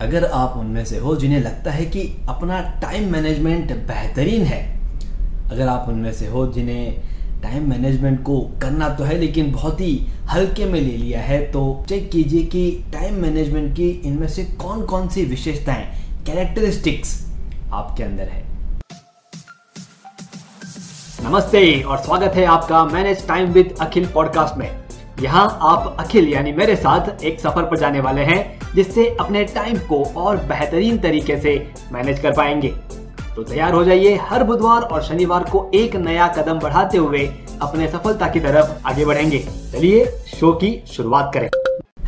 [0.00, 4.60] अगर आप उनमें से हो जिन्हें लगता है कि अपना टाइम मैनेजमेंट बेहतरीन है,
[5.50, 10.06] अगर आप उनमें से हो जिन्हें टाइम मैनेजमेंट को करना तो है, लेकिन बहुत ही
[10.30, 14.84] हल्के में ले लिया है तो चेक कीजिए कि टाइम मैनेजमेंट की इनमें से कौन
[14.86, 15.84] कौन सी विशेषताएँ
[16.26, 17.14] कैरेक्टरिस्टिक्स
[17.72, 18.42] आपके अंदर है।
[21.24, 24.70] नमस्ते और स्वागत है आपका manage time with Akhil podcast में।
[25.22, 29.76] यहाँ आप अखिल, यानी मेरे साथ एक सफ़र पर जाने वाले हैं। जिससे अपने टाइम
[29.88, 31.54] को और बेहतरीन तरीके से
[31.92, 32.68] मैनेज कर पाएँगे।
[33.36, 37.24] तो तैयार हो जाइए हर बुधवार और शनिवार को एक नया कदम बढ़ाते हुए
[37.62, 39.38] अपने सफलता की तरफ़ आगे बढ़ेंगे।
[39.72, 40.04] चलिए
[40.36, 41.48] शो की शुरुआत करें।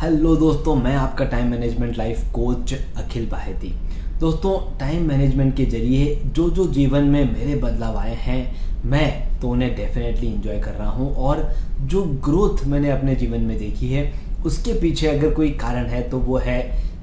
[0.01, 3.73] हेलो दोस्तों, मैं आपका time management life coach Akhil Baheti.
[4.19, 9.49] दोस्तों टाइम मैनेजमेंट के ज़रिए जो जो जीवन में मेरे बदलाव आए हैं मैं तो
[9.49, 11.49] उन्हें डेफिनेटली इंजॉय कर रहा हूँ और
[11.87, 14.11] जो ग्रोथ मैंने अपने जीवन में देखी है,
[14.45, 16.61] उसके पीछे अगर कोई कारण है तो वो है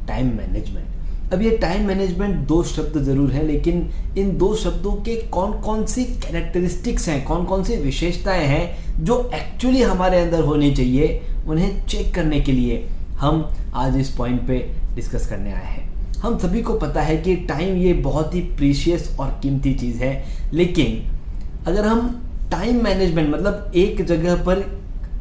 [0.09, 5.15] टाइम मैनेजमेंट अब ये टाइम मैनेजमेंट दो शब्द ज़रूर है, लेकिन इन दो शब्दों के
[5.31, 10.71] कौन कौन सी कैरेक्टरिस्टिक्स हैं कौन कौन सी विशेषताएँ हैं जो एक्चुअली हमारे अंदर होनी
[10.75, 12.85] चाहिए, उन्हें चेक करने के लिए
[13.19, 14.59] हम आज इस पॉइंट पे
[14.95, 15.89] डिस्कस करने आए हैं.
[16.21, 20.13] हम सभी को पता है कि टाइम ये बहुत ही प्रीशियस और कीमती चीज़ है,
[20.53, 21.03] लेकिन
[21.67, 22.09] अगर हम
[22.51, 24.61] टाइम मैनेजमेंट मतलब एक जगह पर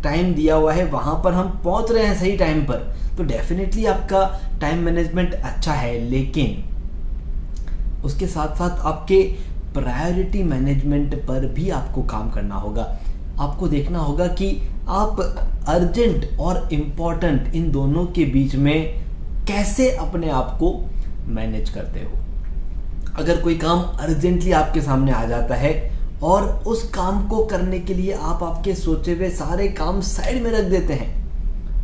[0.04, 3.86] टाइम दिया हुआ है, वहाँ पर हम पहुँच रहे हैं सही टाइम पर तो डेफिनेटली
[3.86, 4.24] आपका
[4.62, 6.64] टाइम मैनेजमेंट अच्छा है, लेकिन
[8.06, 9.22] उसके साथ साथ आपके
[9.74, 12.84] प्रायोरिटी मैनेजमेंट पर भी आपको काम करना होगा।
[13.40, 14.50] आपको देखना होगा कि
[14.90, 15.20] आप
[15.68, 19.04] अर्जेंट और इंपॉर्टेंट इन दोनों के बीच में
[19.48, 20.74] कैसे अपने आप को
[21.28, 22.18] मैनेज करते हो।
[23.18, 25.74] अगर कोई काम अर्जेंटली आपके सामने आ जाता है
[26.24, 30.52] और उस काम को करने के लिए आप आपके सोचे हुए सारे काम साइड में
[30.52, 31.30] रख देते हैं।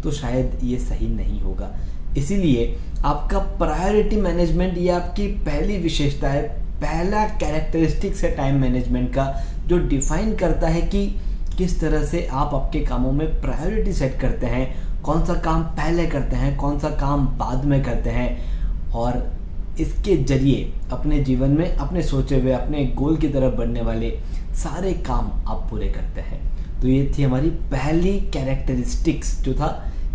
[0.02, 1.78] तो शायद ये सही नहीं होगा।
[2.18, 9.44] इसीलिए आपका प्रायोरिटी मैनेजमेंट ये आपकी पहली विशेषता है। पहला कैरेक्टरिस्टिक्स है टाइम मैनेजमेंट का,
[9.68, 11.16] जो डिफाइन करता है कि
[11.58, 16.06] किस तरह से आप आपके कामों में प्रायोरिटी सेट करते हैं। कौन सा काम पहले
[16.06, 18.56] करते हैं, कौन सा काम बाद में करते हैं।
[18.92, 19.35] और
[19.80, 24.10] इसके ज़रिए अपने जीवन में, अपने सोचे हुए, अपने गोल की तरफ़ बढ़ने वाले
[24.56, 26.40] सारे काम आप पूरे करते हैं।
[26.82, 29.68] तो ये थी हमारी पहली कैरेक्टरिस्टिक्स जो था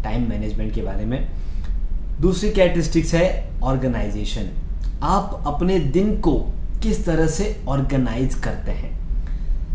[0.05, 1.27] टाइम मैनेजमेंट के बारे में।
[2.21, 4.51] दूसरी कैरेक्टरिस्टिक्स है ऑर्गेनाइजेशन
[5.03, 6.33] आप अपने दिन को
[6.83, 8.99] किस तरह से ऑर्गेनाइज करते हैं?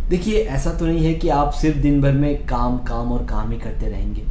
[0.09, 3.52] देखिए, ऐसा तो नहीं है कि आप सिर्फ़ दिन भर में काम काम और काम
[3.52, 4.23] ही करते रहेंगे।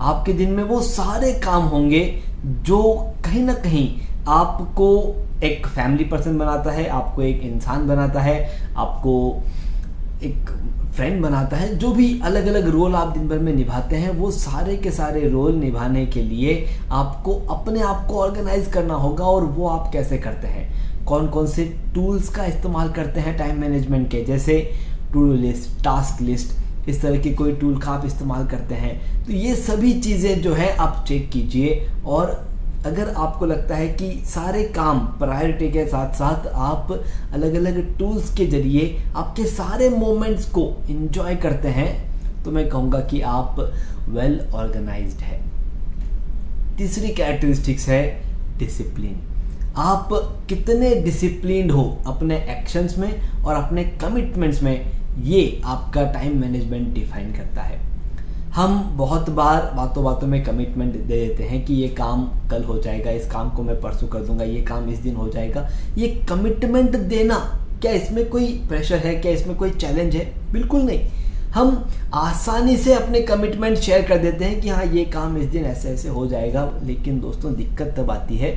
[0.00, 2.00] आपके दिन में वो सारे काम होंगे
[2.46, 2.82] जो
[3.24, 3.88] कहीं ना कहीं
[4.28, 8.38] आपको एक फैमिली पर्सन बनाता है, आपको एक इंसान बनाता है,
[8.76, 9.42] आपको
[10.22, 10.50] एक
[10.96, 14.30] फ्रेंड बनाता है, जो भी अलग अलग रोल आप दिन भर में निभाते हैं, वो
[14.30, 16.54] सारे के सारे रोल निभाने के लिए
[16.90, 21.46] आपको अपने आप को ऑर्गेनाइज करना होगा और वो आप कैसे करते हैं। कौन कौन
[21.46, 21.64] से
[21.94, 24.24] टूल्स का इस्तेमाल करते हैं टाइम मैनेजमेंट के?
[24.24, 24.58] जैसे
[25.12, 29.32] टू लिस्ट टास्क लिस्ट इस तरह के कोई टूल का आप इस्तेमाल करते हैं। तो
[29.32, 32.34] ये सभी चीज़ें जो है आप चेक कीजिए और
[32.86, 38.34] अगर आपको लगता है कि सारे काम प्रायोरिटी के साथ साथ आप अलग अलग टूल्स
[38.36, 41.90] के ज़रिए आपके सारे मोमेंट्स को इंजॉय करते हैं
[42.44, 43.60] तो मैं कहूँगा कि आप
[44.08, 45.40] वेल ऑर्गेनाइज्ड है।
[46.76, 48.02] तीसरी कैरेक्टरिस्टिक्स है
[48.58, 49.20] डिसिप्लिन
[49.78, 50.08] आप
[50.48, 54.92] कितने डिसिप्लिन हो अपने एक्शंस में और अपने कमिटमेंट्स में,
[55.22, 57.78] ये आपका टाइम मैनेजमेंट डिफाइन करता है।
[58.56, 62.78] हम बहुत बार बातों बातों में कमिटमेंट दे देते हैं कि ये काम कल हो
[62.78, 65.68] जाएगा, इस काम को मैं परसों कर दूँगा, ये काम इस दिन हो जाएगा।
[65.98, 67.36] ये कमिटमेंट देना,
[67.82, 70.24] क्या इसमें कोई प्रेशर है, क्या इसमें कोई चैलेंज है?
[70.52, 71.00] बिल्कुल नहीं।
[71.54, 75.64] हम आसानी से अपने कमिटमेंट शेयर कर देते हैं कि हाँ ये काम इस दिन
[75.64, 78.54] ऐसे ऐसे हो जाएगा, लेकिन दोस्तों, दिक्कत तब आती है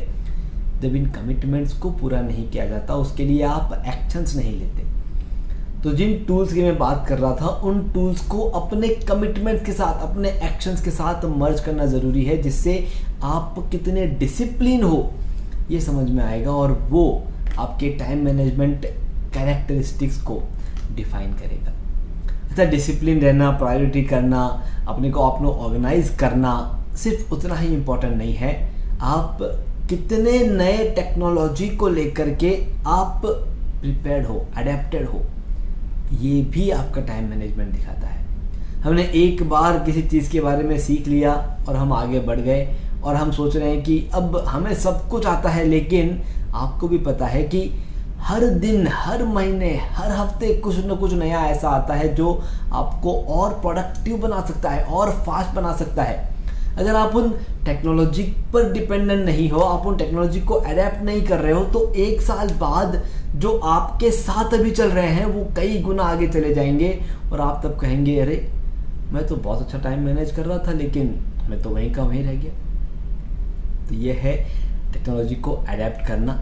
[0.81, 4.87] जब इन कमिटमेंट्स को पूरा नहीं किया जाता, उसके लिए आप एक्शंस नहीं लेते।
[5.83, 9.71] तो जिन टूल्स की मैं बात कर रहा था, उन टूल्स को अपने कमिटमेंट के
[9.71, 12.73] साथ, अपने एक्शंस के साथ मर्ज करना ज़रूरी है, जिससे
[13.23, 15.11] आप कितने डिसिप्लिन हो,
[15.71, 17.05] ये समझ में आएगा और वो
[17.59, 18.85] आपके टाइम मैनेजमेंट
[19.33, 20.41] कैरेक्टरिस्टिक्स को
[20.95, 21.73] डिफाइन करेगा।
[22.49, 24.43] अच्छा डिसिप्लिन रहना प्रायोरिटी करना,
[24.87, 26.53] अपने को अपने ऑर्गेनाइज करना
[26.97, 28.53] सिर्फ़ उतना ही इम्पोर्टेंट नहीं है।
[29.01, 29.37] आप
[29.89, 32.55] कितने नए टेक्नोलॉजी को लेकर के
[32.87, 35.21] आप प्रिपेयर्ड हो अडेप्टेड हो।
[36.11, 38.17] ये भी आपका टाइम मैनेजमेंट दिखाता है।
[38.81, 41.33] हमने एक बार किसी चीज़ के बारे में सीख लिया
[41.69, 42.67] और हम आगे बढ़ गए
[43.03, 46.21] और हम सोच रहे हैं कि अब हमें सब कुछ आता है, लेकिन
[46.53, 47.71] आपको भी पता है कि
[48.19, 52.33] हर दिन, हर महीने, हर हफ़्ते कुछ न कुछ नया ऐसा आता है जो
[52.73, 56.27] आपको और प्रोडक्टिव बना सकता है, और फास्ट बना सकता है।
[56.79, 57.29] अगर आप उन
[57.65, 61.93] टेक्नोलॉजी पर डिपेंडेंट नहीं हो, आप उन टेक्नोलॉजी को अडेप्ट नहीं कर रहे हो तो
[61.93, 63.05] एक साल बाद
[63.35, 67.01] जो आपके साथ अभी चल रहे हैं, वो कई गुना आगे चले जाएँगे
[67.33, 68.49] और आप तब कहेंगे, अरे,
[69.11, 72.23] मैं तो बहुत अच्छा टाइम मैनेज कर रहा था, लेकिन मैं तो वहीं का वहीं
[72.23, 72.53] रह गया।
[73.87, 74.35] तो ये है
[74.93, 76.41] टेक्नोलॉजी को अडेप्ट करना।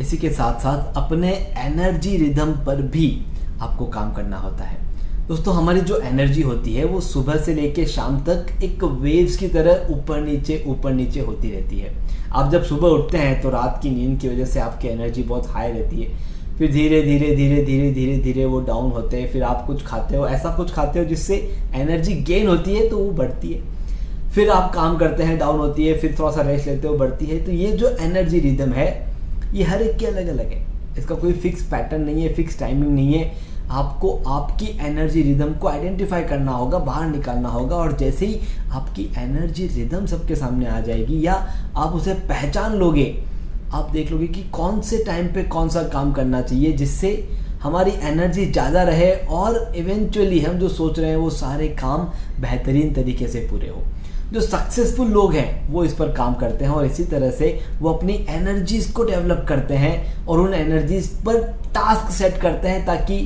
[0.00, 3.26] इसी के साथ साथ अपने एनर्जी रिदम पर भी
[3.60, 4.83] आपको काम करना होता है।
[5.28, 9.46] दोस्तों, हमारी जो एनर्जी होती है, वो सुबह से लेके शाम तक एक वेव्स की
[9.48, 11.92] तरह ऊपर नीचे ऊपर नीचे होती रहती है।
[12.32, 15.46] आप जब सुबह उठते हैं तो रात की नींद की वजह से आपकी एनर्जी बहुत
[15.50, 19.42] हाई रहती है। फिर धीरे धीरे धीरे धीरे धीरे धीरे वो डाउन होते हैं। फिर
[19.42, 21.36] आप कुछ खाते हो, ऐसा कुछ खाते हो जिससे
[21.74, 25.86] एनर्जी गेन होती है तो वो बढ़ती है। फिर आप काम करते हैं डाउन होती
[25.86, 28.86] है, फिर थोड़ा सा रेस्ट लेते हो, बढ़ती है। तो ये जो एनर्जी रिदम है,
[29.54, 30.62] ये हर एक के अलग अलग है।
[30.98, 35.68] इसका कोई फिक्स पैटर्न नहीं है फिक्स टाइमिंग नहीं है। आपको आपकी एनर्जी रिदम को
[35.68, 38.40] आइडेंटिफाई करना होगा, बाहर निकालना होगा और जैसे ही
[38.70, 41.34] आपकी एनर्जी रिदम सबके सामने आ जाएगी या
[41.76, 43.06] आप उसे पहचान लोगे,
[43.72, 47.12] आप देख लोगे कि कौन से टाइम पे कौन सा काम करना चाहिए जिससे
[47.62, 52.04] हमारी एनर्जी ज़्यादा रहे और इवेंचुअली हम जो सोच रहे हैं वो सारे काम
[52.40, 53.82] बेहतरीन तरीके से पूरे हो।
[54.32, 57.92] जो सक्सेसफुल लोग हैं, वो इस पर काम करते हैं और इसी तरह से वो
[57.92, 61.40] अपनी एनर्जीज को डेवलप करते हैं और उन एनर्जीज पर
[61.74, 63.18] टास्क सेट करते हैं ताकि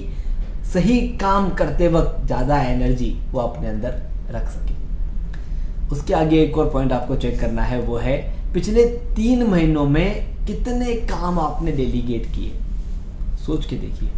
[0.72, 4.74] सही काम करते वक्त ज़्यादा एनर्जी वो अपने अंदर रख सके।
[5.88, 8.16] उसके आगे एक और पॉइंट आपको चेक करना है, वो है
[8.54, 8.84] पिछले
[9.16, 12.52] तीन महीनों में कितने काम आपने डेलीगेट किए?
[13.46, 14.10] सोच के देखिए।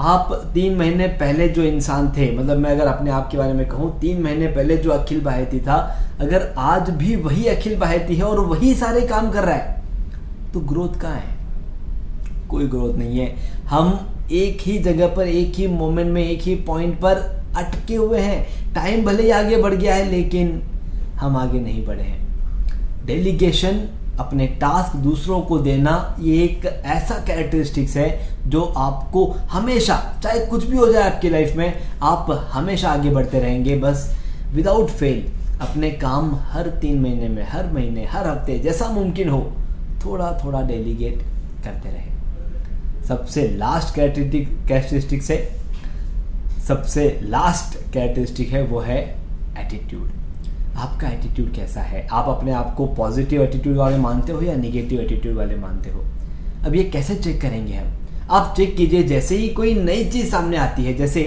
[0.00, 3.66] आप तीन महीने पहले जो इंसान थे मतलब मैं अगर अपने आप के बारे में
[3.68, 5.76] कहूँ, तीन महीने पहले जो अखिल बाहेती था,
[6.20, 9.82] अगर आज भी वही अखिल बाहेती है और वही सारे काम कर रहा है
[10.54, 11.36] तो ग्रोथ कहाँ है?
[12.48, 13.34] कोई ग्रोथ नहीं है।
[13.68, 13.98] हम
[14.32, 17.16] एक ही जगह पर, एक ही मोमेंट में, एक ही पॉइंट पर
[17.56, 20.62] अटके हुए हैं। टाइम भले ही आगे बढ़ गया है, लेकिन
[21.16, 23.88] हम आगे नहीं बढ़े हैं। डेलीगेशन
[24.20, 30.64] अपने टास्क दूसरों को देना, ये एक ऐसा कैरेक्टरिस्टिक्स है जो आपको हमेशा, चाहे कुछ
[30.64, 34.16] भी हो जाए आपकी लाइफ में, आप हमेशा आगे बढ़ते रहेंगे। बस
[34.52, 35.24] विदाउट फेल
[35.60, 39.52] अपने काम हर तीन महीने में, हर महीने, हर हफ़्ते, जैसा मुमकिन हो
[40.04, 41.22] थोड़ा थोड़ा डेलीगेट
[41.64, 42.13] करते रहे।
[43.08, 45.38] सबसे लास्ट कैरेक्टरिस्टिक्स है
[46.66, 48.98] सबसे लास्ट कैरेक्टरिस्टिक है, वो है
[49.58, 50.10] एटीट्यूड
[50.76, 52.06] आपका एटीट्यूड कैसा है?
[52.08, 56.04] आप अपने आप को पॉजिटिव एटीट्यूड वाले मानते हो या निगेटिव एटीट्यूड वाले मानते हो?
[56.66, 57.92] अब ये कैसे चेक करेंगे हम?
[58.30, 61.22] आप चेक कीजिए, जैसे ही कोई नई चीज़ सामने आती है, जैसे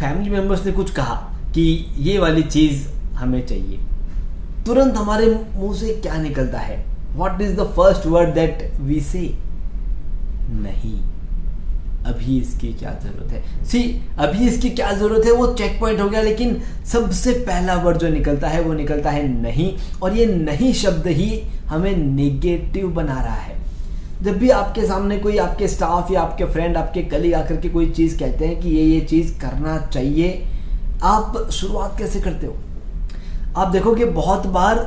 [0.00, 1.14] फैमिली मेंबर्स ने कुछ कहा
[1.54, 1.62] कि
[1.98, 2.86] ये वाली चीज़
[3.16, 3.78] हमें चाहिए,
[4.66, 6.84] तुरंत हमारे मुँह से क्या निकलता है?
[7.12, 9.20] What is the first word that we say
[10.50, 11.00] नहीं।
[12.28, 13.64] अभी इसकी क्या ज़रूरत है?
[13.66, 13.80] सी
[14.18, 15.32] अभी इसकी क्या ज़रूरत है?
[15.32, 19.26] वो चेक पॉइंट हो गया, लेकिन सबसे पहला वर्ड जो निकलता है, वो निकलता है
[19.42, 19.72] नहीं।
[20.02, 23.56] और ये नहीं शब्द ही हमें नेगेटिव बना रहा है।
[24.22, 27.90] जब भी आपके सामने कोई आपके स्टाफ या आपके फ्रेंड आपके कलीग आकर के कोई
[27.90, 30.42] चीज़ कहते हैं कि ये ये चीज़ करना चाहिए,
[31.02, 32.56] आप शुरुआत कैसे करते हो?
[33.56, 34.78] आप देखोगे बहुत बार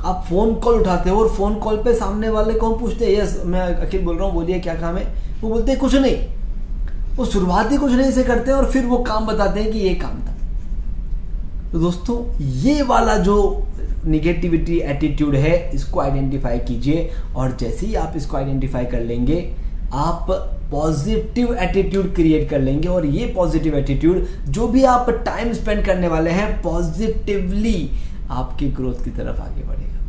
[0.00, 3.12] आप फ़ोन कॉल उठाते हो और फ़ोन कॉल पे सामने वाले को पूछते हैं?
[3.12, 5.04] यस मैं अखिल बोल रहा हूँ, बोलिए क्या काम है?
[5.42, 6.16] वो बोलते हैं, कुछ नहीं।
[7.16, 9.78] वो शुरुआत ही कुछ नहीं से करते हैं और फिर वो काम बताते हैं कि
[9.78, 10.34] ये काम था।
[11.72, 13.66] तो दोस्तों, ये वाला जो
[14.06, 19.40] निगेटिविटी एटीट्यूड है, इसको आइडेंटिफाई कीजिए और जैसे ही आप इसको आइडेंटिफाई कर लेंगे,
[19.92, 20.26] आप
[20.70, 26.08] पॉजिटिव एटीट्यूड क्रिएट कर लेंगे और ये पॉजिटिव एटीट्यूड जो भी आप टाइम स्पेंड करने
[26.08, 27.90] वाले हैं पॉजिटिवली
[28.30, 30.00] आपकी ग्रोथ की तरफ़ आगे बढ़ेगा।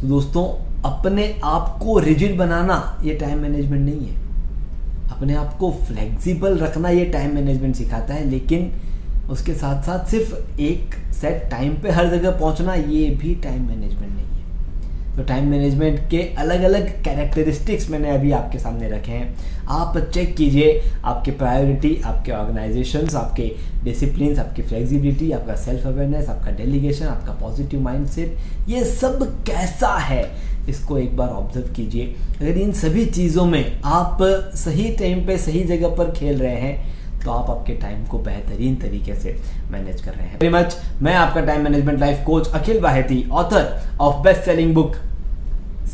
[0.00, 0.44] तो दोस्तों,
[0.84, 4.25] अपने आप को रिजिड बनाना, ये टाइम मैनेजमेंट नहीं है।
[5.10, 8.70] अपने आप को फ्लेक्सिबल रखना ये टाइम मैनेजमेंट सिखाता है, लेकिन
[9.30, 14.12] उसके साथ साथ सिर्फ़ एक सेट टाइम पे हर जगह पहुँचना ये भी टाइम मैनेजमेंट
[14.12, 19.34] नहीं है। तो टाइम मैनेजमेंट के अलग अलग कैरेक्टरिस्टिक्स मैंने अभी आपके सामने रखे हैं।
[19.70, 23.50] आप चेक कीजिए आपके प्रायोरिटी आपके ऑर्गेनाइजेशंस आपके
[23.84, 30.22] डिसिप्लिन आपकी फ्लेक्सिबिलिटी आपका सेल्फ अवेयरनेस आपका डेलीगेशन आपका पॉजिटिव माइंडसेट ये सब कैसा है?
[30.68, 34.18] इसको एक बार ऑब्ज़र्व कीजिए। अगर इन सभी चीज़ों में आप
[34.54, 38.76] सही टाइम पे सही जगह पर खेल रहे हैं तो आप आपके टाइम को बेहतरीन
[38.76, 39.36] तरीके से
[39.70, 43.98] मैनेज कर रहे हैं। वेरी मच मैं आपका time management life coach Akhil Baheti author
[44.00, 44.96] of best selling book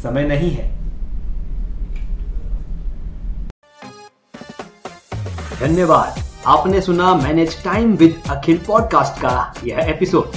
[0.03, 0.71] समय नहीं है।
[5.61, 10.37] धन्यवाद। आपने सुना manage time with Akhil podcast का यह एपिसोड